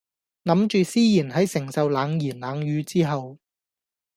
[0.45, 3.37] 諗住思賢喺承受冷言冷語之後